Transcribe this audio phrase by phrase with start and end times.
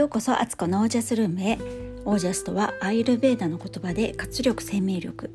[0.00, 1.58] ようこそアツコのオージャスルームへ。
[2.06, 5.30] オージャスとはアイルベーダの言葉で活力生命力。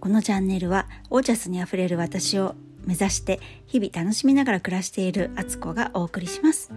[0.00, 2.54] このチャンネルはオージャスにあふれる私を
[2.86, 6.72] 目指して日々楽しみながら暮らしているアツコがお送りします。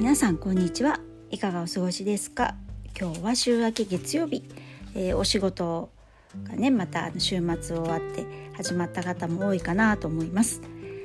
[0.00, 0.98] 皆さんこんにちは。
[1.30, 2.56] いかがお過ごしですか？
[3.00, 4.42] 今日は週明け月曜日、
[4.96, 5.92] えー、お仕事
[6.42, 10.62] がねまた週末終わって始まった方も多いかなと思います、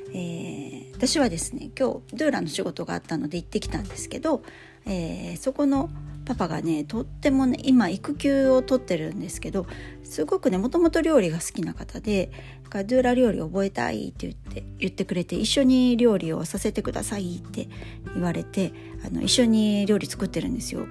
[0.09, 4.41] えー、私はですね今日ドゥーラの仕事があったので行ってきたんですけど、
[4.85, 5.89] えー、そこの
[6.25, 9.67] パパがねとってもね今育休を取ってるんですけど
[10.03, 12.31] すごくねもともと料理が好きな方で
[12.71, 17.69] 「ドゥーラ料理覚えたい」って言って言ってくれて一緒に料理をさせてくださいって
[18.15, 18.73] 言われて
[19.05, 20.87] あの一緒に料理作ってるんですよ。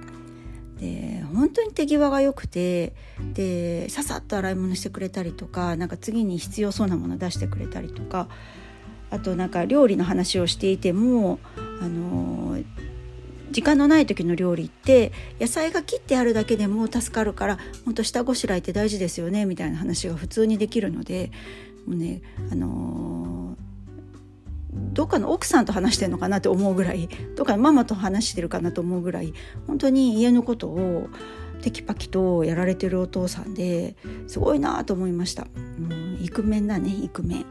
[0.79, 2.93] で本当に手際が良くて
[3.33, 8.27] でささっと洗い物してくれたりとかなんか次に必要そうなもの出してくれたりとか
[9.09, 11.39] あとなんか料理の話をしていても
[11.81, 12.57] あの
[13.55, 21.31] 時間のない時の料理って野菜が切ってあるだけでも助かるから本当下ごしらえって大事ですよねみたいな話が普通にできるので
[21.87, 23.55] もうねあの
[24.73, 29.33] どっかの奥さんと話してるのかなって思うぐらいどっかのママと話してるかなと思うぐらい
[29.67, 31.07] 本当に家のことを
[31.61, 33.95] テキパキとやられてるお父さんで
[34.27, 35.45] すごいなと思いました。
[35.45, 35.49] も
[36.19, 37.45] うイクメンだねイクメン。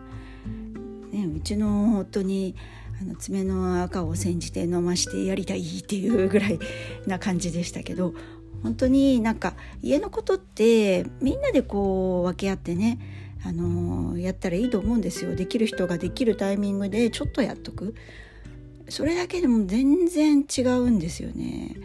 [1.12, 2.56] ね、うちの夫に
[3.00, 6.58] あの爪の赤を煎じて飲ましてやりたいっていうぐらい
[7.06, 8.14] な感じでしたけど
[8.62, 12.98] 本当になんか家のことってみんなでこう分け合ってね
[13.44, 15.36] あのやったらいいと思うんですよ。
[15.36, 17.94] できる人ができるタイミングでちょっとやっとく。
[18.88, 21.76] それだけでも全然違うんですよね。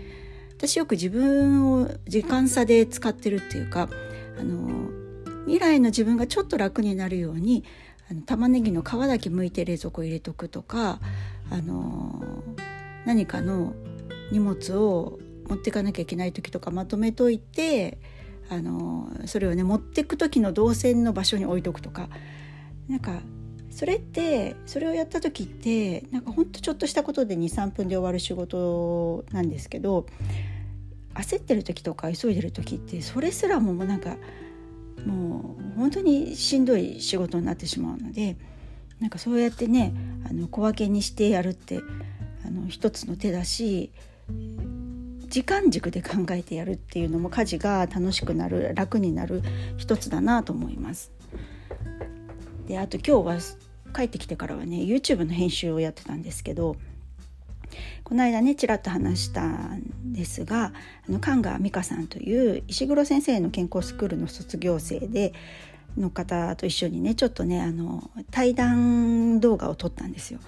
[0.58, 3.90] 私よく自分を時間差で使ってるっていうか
[4.40, 4.90] あの
[5.46, 7.64] 未来の自分がちょっと楽になるように
[8.10, 11.00] あの玉ねぎの皮だけ剥いて冷蔵庫入れとくとか、
[11.52, 12.44] あの
[13.06, 13.74] 何かの
[14.32, 18.00] 荷物を持っていかなきゃいけない時とかまとめといて、
[18.50, 22.10] あのそれをね持ってく時の動線の場所に置いとくとか。
[22.90, 23.22] なんか
[23.70, 30.08] それってそれをやった時ってなんかほんとちょっとしたことで23分で終わる仕事なんですけど
[31.14, 34.18] 焦ってる時とか急いでる時ってそれすらももうなんか
[35.06, 38.38] もう本当にしんどい仕事になってしまうので
[39.00, 39.94] なんかそうやってね
[40.30, 41.80] あの小分けにしてやるって
[42.46, 43.92] あの一つの手だし
[45.28, 49.44] 時間軸で考えてやるっていうのも家事が楽しくなる楽になる
[49.78, 51.12] 一つだなと思います。
[52.68, 53.52] であと今日
[53.92, 56.76] は帰ってきてからはね YouTube の編集をやってたんですけど
[58.04, 60.74] この間ねちらっと話したんですが
[61.08, 65.34] あの神賀美香さんという石黒先生の健康スクールの卒業生で
[65.98, 70.40] の方と一緒にねちょっとねあの対談動画を撮ったんですよ。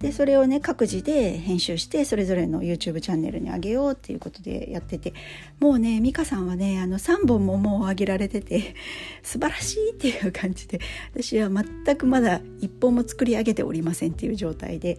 [0.00, 5.12] でそれをね各自で編集してそれぞれの YouTube チャンネルに上げようっていうことでやってて
[5.58, 8.74] もうね美香さんはねあの3本ももう上げられてて
[9.22, 10.80] 素晴らしいっていう感じで
[11.12, 14.96] 私は全くまだ1本も作り上げておりませんっていう状態で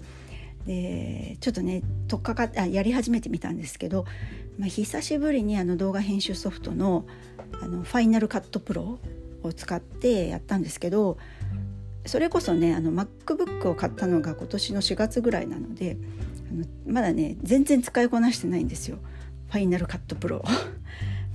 [0.66, 4.06] でちょっとねとっかかあやり始めてみたんですけど、
[4.60, 7.06] まあ、久しぶりにあの動画編集ソフトの
[7.62, 9.00] あのファイナルカットプロ
[9.44, 11.18] を使ってやったんですけど
[12.06, 15.98] それこそねあの MacBook を買ったのが今年の4月ぐらいなので
[16.50, 18.98] あのまだね全然使いこなしてないんですよ。
[19.50, 20.44] ファイナルカットプロ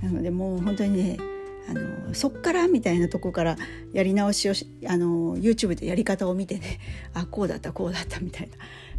[0.01, 1.17] なのでもう本当にね
[1.69, 3.57] あのそっからみたいなとこから
[3.93, 4.53] やり直しを
[4.87, 6.79] あの YouTube でやり方を見てね
[7.13, 8.55] あこうだったこうだったみたいな。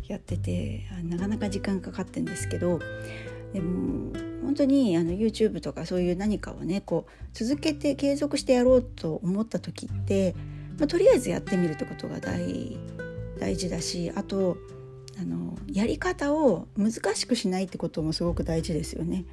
[0.08, 2.80] やっててなかなか時間かかってんですけど
[3.52, 10.34] でも本当にあの YouTube とかそういう何かをねこう続けて継続してやろうと思った時って、
[10.78, 12.78] まあ、とりあえずやってみるってことが大
[13.38, 14.56] 大事だしあと
[15.20, 19.24] あのやり方を難しくしないってこともすごく大事ですよね。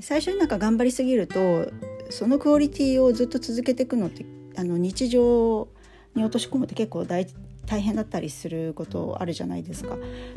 [0.00, 1.70] 最初になんか頑張りすぎると
[2.10, 5.68] そのクオリティをずっと続けていくのってあの日常
[6.14, 7.26] に落とし込むって結構大
[7.66, 9.96] 大変だったりすることあるじゃないですか。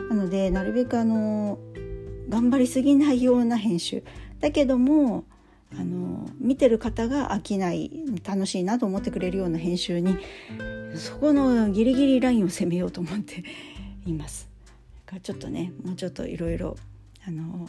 [0.10, 1.60] なのでなるべくあの
[2.30, 4.04] 頑張りすぎないような編集
[4.40, 5.26] だけども
[5.78, 7.92] あの見てる方が飽きない
[8.26, 10.18] 楽しいなと思ってくれるような編集に
[10.96, 13.44] そこのギリギリラインを攻めようと思って
[14.06, 14.50] います。
[15.24, 16.76] ちょっとねもうちょっといろいろ
[17.26, 17.68] あの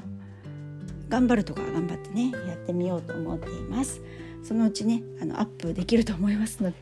[1.09, 4.01] 頑張るとか頑張ってねやってみようと思っています。
[4.43, 6.77] そのうちねあのアップできると思いますので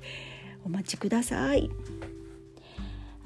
[0.65, 1.71] お待ちください。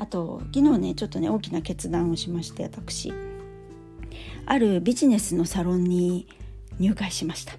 [0.00, 3.12] あと昨日ねちょっとね大きな決断をしまして私。
[4.46, 6.26] あるビジネスのサロンに
[6.78, 7.52] 入会しました。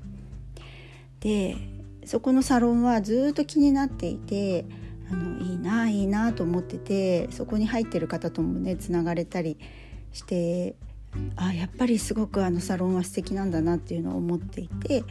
[1.20, 1.56] で
[2.04, 4.66] そこのサロンはずっと気になっていて
[5.12, 9.58] あのいいないいなと思っててそこに入ってる方ともねつながれたり
[10.12, 10.76] して
[11.36, 15.04] あやっぱりすごくあのサロンは素敵なんだなっていうのを思っていて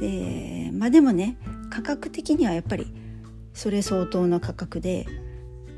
[0.00, 1.38] でまあでもね
[1.70, 2.92] 価格的にはやっぱり
[3.52, 5.06] それ相当な価格で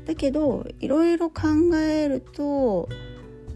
[0.07, 1.43] だけどいろいろ考
[1.75, 2.87] えると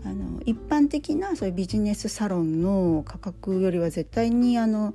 [0.03, 4.93] あの一般的なそういうビジネスサロンの価格よりは絶対にあの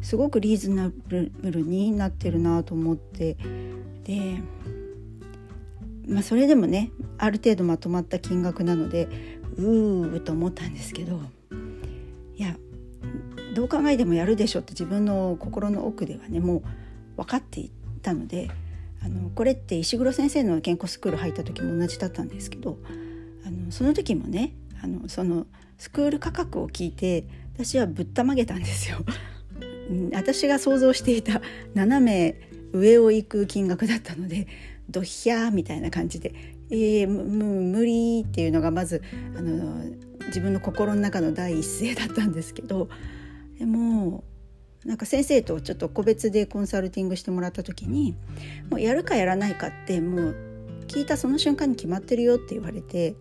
[0.00, 3.36] すごくリーズナブルになってるなと思って
[4.04, 4.40] で、
[6.06, 9.08] まあ、それでもねある程度まとまった金額なので
[9.56, 11.20] うーと思ったんですけど
[12.36, 12.56] いや
[13.56, 16.62] どう考えてもやるでしょって自分の心の奥ではねもう
[17.16, 17.72] 分かってい
[18.02, 18.50] たので
[19.04, 22.78] あのこれって石黒先生の健康スクール入った時も同じだったんですけど
[23.44, 25.46] あのその時もねあのその
[25.78, 28.98] スクール価格を聞いて私はぶったまげたんですよ。
[30.12, 31.42] 私が想像していた
[31.74, 32.36] 斜め
[32.72, 34.46] 上を行く金額だったので
[34.88, 36.34] ドヒャーみたいな感じで
[36.70, 39.02] 「えー、無理」っていうのがまず
[39.36, 39.84] あの
[40.28, 42.88] 自分の心の中の第一声だったんですけど
[43.58, 44.24] でも
[44.84, 48.16] なんか先生とちょっと個別でコンサルティングしてもらった時に
[48.70, 50.36] もうやるかやらないかってもう
[50.88, 53.14] 聞いたその瞬間に決まってるよって言われて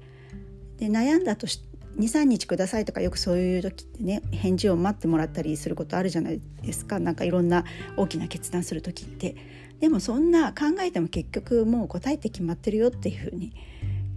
[0.77, 1.61] で悩んだとし
[1.97, 6.99] 23日くださいとかよくそういう時ってね返事を待ってもらったりすることあるじゃないですか。
[6.99, 7.65] なんかいろんな
[7.97, 9.35] 大きな決断する時って。
[9.79, 13.51] でもそんな考えても結局もう答えて決まってるよっていうふうに。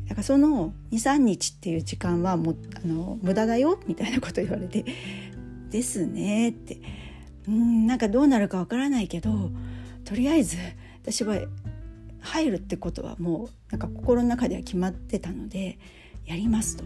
[0.06, 4.84] だからその23日っていう時間はもあの無駄だよみたいなこと言われて
[5.70, 7.03] 「ですね」って。
[7.48, 9.50] うんなんかどうなるかわからないけど
[10.04, 10.56] とりあえず
[11.02, 11.36] 私は
[12.20, 15.78] 入るってことはもうなんか心の中では決まってたので
[16.26, 16.84] やりますと。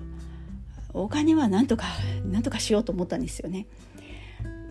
[0.94, 1.84] お金はなんとか
[2.25, 3.66] なんとかしようと思ったんですよね。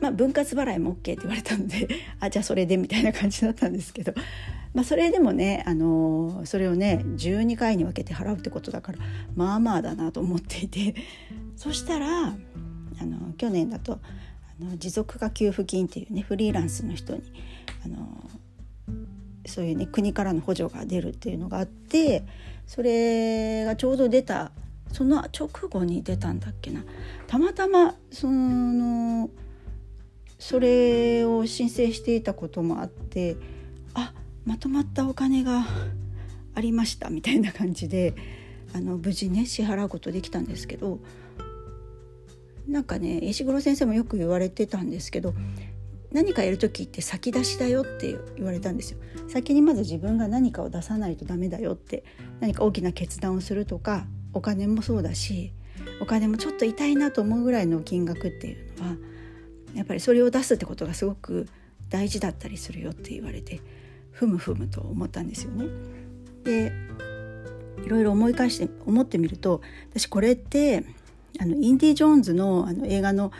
[0.01, 1.87] まあ、分割払いも OK って言われたので
[2.19, 4.13] あじゃあそれでみたいな感じだったんですけど、
[4.75, 8.99] まあ、それでもね、あのそれをね12回に分けて払うってことだから
[9.35, 10.93] まあまあだなと思っていて
[11.55, 13.99] そしたらあの去年だと
[14.61, 17.21] あの持続化給付金っていうねフリーランスの人に
[17.85, 18.29] あの
[19.45, 22.23] そういうね国からの補助が出るっていうのがあって
[22.65, 24.51] それがちょうど出た
[24.91, 26.83] その直後に出たんだっけな。
[27.27, 29.29] たまたまその
[30.39, 33.37] それを申請していたこともあって
[33.93, 34.13] あ
[34.45, 35.65] まとまったお金が
[36.53, 38.13] ありましたみたいな感じで
[38.73, 40.99] あの無事ね支払うことできたんですけど
[42.67, 45.33] なんかね石黒先生もよく言われてたんですけど
[46.11, 52.03] 何かやる時って先出しだよって言われたんですよ先にまず自分が何かを出さないとダメだよって
[52.39, 55.53] 何か大きな決断をするとかお金もそうだし
[56.01, 58.95] お金もちょっと痛いなと思うぐらいの金額っていうのは
[59.73, 61.47] やっぱりそれを出すってことがすごく
[61.89, 63.61] 大事だったりするよって言われて
[64.11, 65.67] ふむふむと思ったんですよね。
[66.43, 66.73] で
[67.85, 69.61] いろいろ思い返して思ってみると
[69.91, 70.83] 私これって
[71.39, 73.31] あのインディ・ジョーンズのあの映画の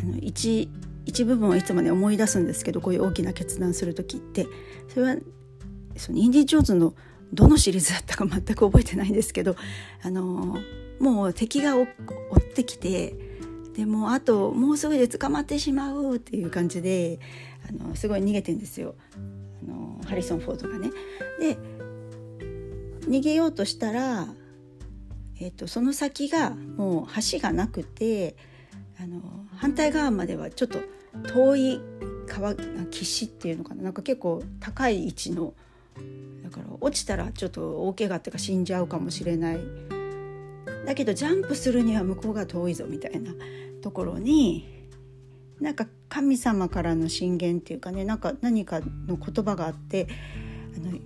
[0.00, 0.68] あの一
[1.04, 4.46] 一部分をいつもね思い出すんですけどこういう大きな決断する時って
[4.88, 5.16] それは
[5.96, 6.94] そのインディ・ジョーンズの
[7.32, 9.56] どのシリーズだったか 全く覚えてないんですけど
[10.02, 10.58] あの
[11.00, 11.86] もう敵が追っ
[12.54, 13.14] てきて
[13.74, 17.18] でもあともうすぐで捕まってしまうっていう感じで
[17.68, 20.90] あのすごい逃げてんですよあのハリソン・フォードがね。
[21.40, 21.56] で
[23.08, 24.28] 逃げようとしたら、
[25.42, 28.36] えーと、その先がもう橋がなくて
[29.00, 29.20] あの
[29.56, 30.78] 反対側まではちょっと
[31.34, 31.80] 遠い
[32.28, 32.54] 川
[32.90, 33.82] 岸っていうのかな。
[33.82, 35.54] なんか結構高い位置の
[36.44, 39.60] だから落ちたらちょっと大怪我っていうか死んじゃうかもしれない。
[40.86, 43.32] だけどジャンプするには向こうが遠いぞみたいな
[43.82, 44.88] ところに
[45.60, 50.06] なんか神様からの進言っていうかねなんか何かの言葉があって
[50.76, 50.98] あの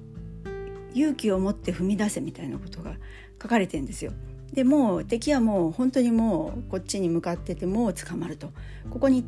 [0.96, 2.96] 勇気を持って踏み出せみたいなことが
[3.40, 4.12] 書かれてんですよ。
[4.52, 8.52] でもう敵はもう本当にもうこっちに向かっててもう捕まると。
[8.90, 9.24] ここに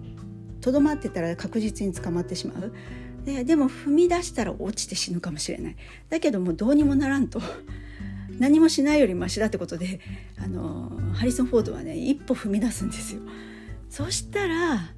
[0.61, 2.73] とどまってたら確実に捕まってしまう。
[3.25, 5.77] ででも踏み出したら落ちて死ぬかもしれない。
[6.09, 7.41] だけどもどうにもならんと。
[8.39, 10.01] 何もしないよりマシだってことで
[10.39, 13.23] あのハリソン・フォードはね一歩踏み出すんですよ。
[13.91, 14.95] そしたら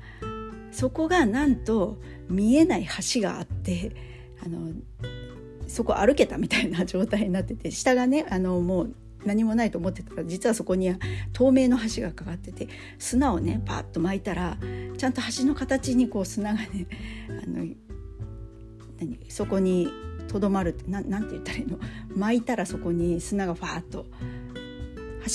[0.71, 1.99] そこがなんと
[2.29, 3.93] 見えない橋があって
[4.45, 4.73] あの
[5.71, 10.91] そこ歩けたみたいな状態になってて 下がねあのもう何もないと思ってたら実はそこに
[11.33, 14.59] 透明の橋がかかってて砂をねパッと巻いたら
[14.97, 16.87] ちゃんと橋の形にこう砂がね
[17.45, 17.67] あの
[18.99, 19.89] 何そこに
[20.27, 21.79] とどまるってなんて言ったらいいの？
[22.17, 24.07] 巻いたらそこに砂がファーッと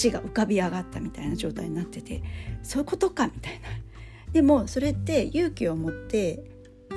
[0.03, 2.23] 橋が浮かび上がったみたいな状態になってて
[2.63, 3.59] そういうことかみたいな。
[4.31, 6.43] でもそれって勇気を持って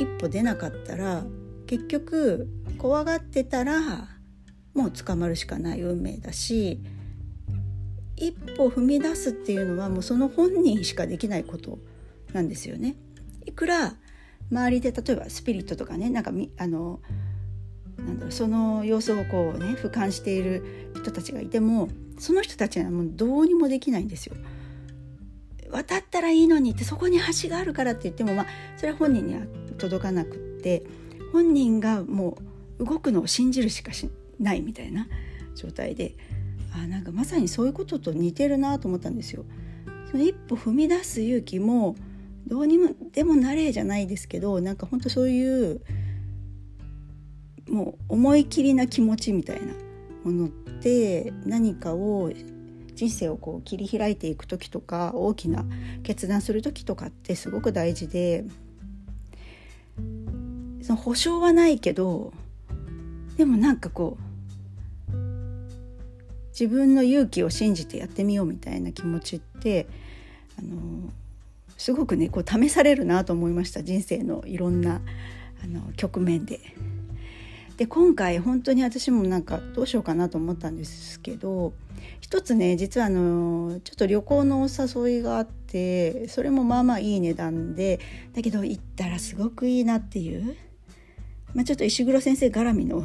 [0.00, 1.24] 一歩出なかったら
[1.68, 2.48] 結局
[2.78, 4.08] 怖がってたら
[4.74, 6.80] もう捕まるしかない運命だし
[8.16, 11.78] 一歩踏み出すっていうのはもうその本人しかできないこと
[12.32, 12.96] なんですよね。
[13.46, 13.94] いくら
[14.50, 17.00] 周りで例えばスピリットとかねなんかあの
[17.98, 24.36] なんだろうその様子をこうね俯瞰している人たちがいてもその人たちはもうどうにもできないんですよ。
[25.70, 28.46] 渡ったらいいのにってそこに橋があるからって言ってもまあ
[28.78, 29.42] それは本人には
[29.76, 30.82] 届かなくって
[31.32, 32.38] 本人がも
[32.78, 34.08] う動くのを信じるしかし
[34.38, 35.06] ないみたいな
[35.54, 36.14] 状態で
[36.72, 39.44] あなんかまさにそういうことと似てるなと思ったんですよ。
[40.10, 41.96] その一歩踏み出す勇気も
[42.46, 45.82] どうにもでもなれじゃないですけどなんか本当そういう
[47.68, 49.74] もう思い切りな気持ちみたいな
[50.24, 52.32] ものって何かを
[52.94, 55.64] 人生をこう切り開いていく時とか大きな
[56.02, 58.44] 決断する時とかってすごく大事で
[60.98, 62.32] 保証はないけど
[63.36, 64.28] でもなんかこう
[66.50, 69.86] 自分の勇気を信じてやってみようみたいな気持ちって
[70.58, 71.10] あの
[71.76, 75.00] すごくねこう試されるなと思いました人生のいろんな
[75.62, 76.60] あの局面で。
[77.76, 81.72] で今回本当に私もなんかどうしようかなと思ったんですけど
[82.20, 88.00] 一つね実はあのちょっと旅行のお誘いがあってそれもまあまあいい値段で
[88.34, 90.56] だけど行ったらすごくいいなっていう、
[91.54, 93.02] まあ、ちょっと石黒先生絡みの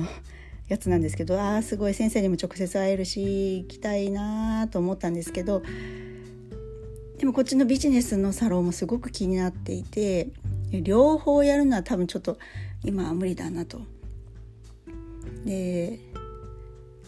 [0.68, 5.62] やつなんですけどああすごい先生にも直接会えるし行きたいなと思ったんですけど
[7.18, 10.30] でもこっちのビジネスのサロンもすごく気になっていて
[10.72, 12.38] 両方やるのは多分ちょっと
[12.84, 13.82] 今は無理だなと。
[15.46, 16.00] で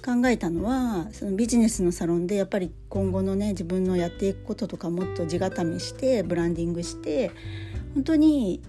[0.05, 7.31] 考えたのはそのビジネスのサロンでやっぱり今後のね自分のやっていくこととかもっと地固めしてブランディングして
[7.95, 8.61] 本当に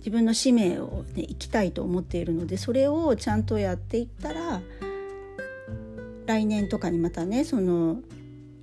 [0.00, 4.60] 自分の使命を、ね、生きたいと思っているのでそれをちゃんとやっていったら
[6.26, 8.00] 来年とかにまたねその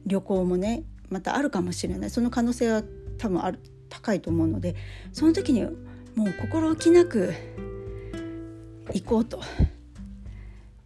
[0.06, 2.10] 旅行もねまたあるかもしれない。
[2.10, 2.84] その可能性は
[3.18, 4.76] 多分ある高いと思うので
[5.14, 7.34] その時にもう心置きなく
[8.94, 9.42] 行こうと。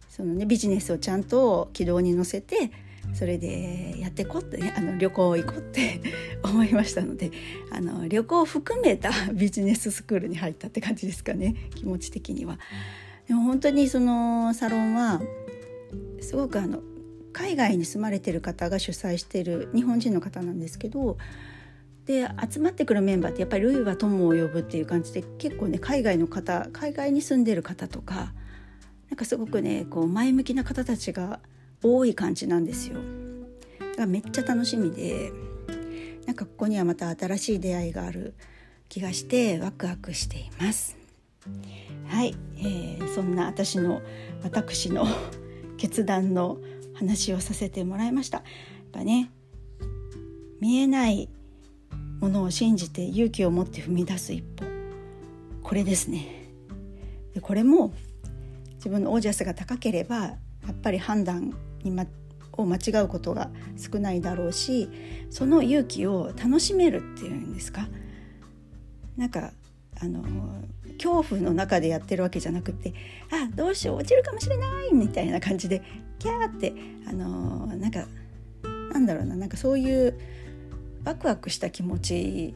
[0.08, 2.70] その、ね、ビジネスをちゃんと軌道に乗せて
[3.14, 6.00] それでやってこってあの旅行行こうって
[6.42, 7.30] 思いましたので
[7.70, 12.58] あの旅行を含めた ビジネススクールに入ったって感じですかね気持ち的には。
[13.28, 15.22] でも本当にそのサロンは
[16.20, 16.82] すごくあの
[17.32, 21.16] 海外に住まれてる方が主催している日本人の方なんですけど
[22.04, 28.32] で集まってくるメンバーってやっぱり「ルイは友を呼ぶ」っていう感じで結構ね海外の方海外に住んでる方とか
[29.08, 31.38] なんかすごくねこう前向きな方たちが
[31.82, 32.96] 多い感じなんですよ。
[33.78, 35.32] だからめっちゃ楽しみで
[36.26, 38.34] なんかここにはまた新しい出会いがある
[38.88, 40.96] 気がしてワクワクしています。
[42.06, 44.00] はい、えー、そんな私の
[44.42, 45.06] 私の
[45.76, 46.58] 決断の
[46.94, 48.38] 話をさせてもらいました。
[48.38, 48.46] やっ
[48.92, 49.30] ぱね
[50.60, 51.28] 見えない
[52.20, 54.64] ものを信じて勇気を持って踏み出す一歩
[55.60, 56.46] これですね
[57.34, 57.92] でこれも
[58.76, 60.38] 自分のオージャスが高ければや
[60.70, 62.06] っぱり判断に、ま、
[62.52, 64.88] を間違うことが少ないだろうし
[65.30, 67.88] その勇気を楽しめるっていうんですか？
[69.16, 69.52] なんか
[70.00, 70.22] あの
[70.98, 72.94] 恐怖の中でやってるわけじゃなくて
[73.30, 75.82] あどうしよう落ちるかもしれないみたいな感じで
[76.18, 76.72] キャーって
[77.08, 78.06] あのなんか
[78.92, 80.18] なんだろうななんかそういう
[81.04, 82.54] ワクワクした気持ち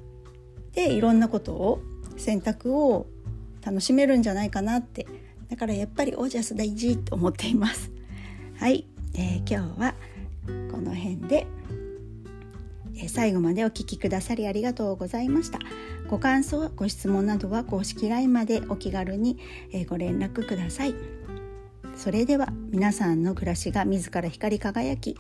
[0.73, 1.81] でいろんなことを
[2.17, 3.07] 選択を
[3.65, 5.07] 楽しめるんじゃないかなって。
[5.49, 7.93] だからやっぱりオージャス大事と思っています。
[8.59, 8.85] はい、
[9.19, 9.95] え、今日は
[10.71, 11.47] この辺で、
[12.99, 15.59] え、最後までお聴きくださりありがとうございました。
[16.09, 19.39] ご感想ご質問などは公式 LINE までお気軽に、
[19.73, 20.95] え、ご連絡ください。
[21.97, 25.17] それでは皆さんの暮らしが自ら光り輝き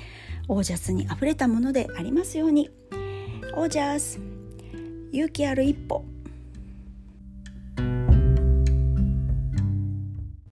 [0.46, 2.70] オージャスにあふれたものでありますように。
[3.54, 4.20] オージャス
[5.12, 6.15] 勇気ある一歩。